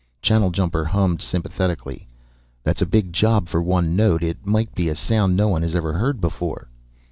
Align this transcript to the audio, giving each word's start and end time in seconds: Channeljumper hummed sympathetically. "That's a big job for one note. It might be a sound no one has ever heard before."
Channeljumper 0.23 0.83
hummed 0.87 1.21
sympathetically. 1.21 2.07
"That's 2.63 2.81
a 2.81 2.87
big 2.87 3.13
job 3.13 3.47
for 3.47 3.61
one 3.61 3.95
note. 3.95 4.23
It 4.23 4.43
might 4.47 4.73
be 4.73 4.89
a 4.89 4.95
sound 4.95 5.37
no 5.37 5.49
one 5.49 5.61
has 5.61 5.75
ever 5.75 5.93
heard 5.93 6.19
before." 6.19 6.69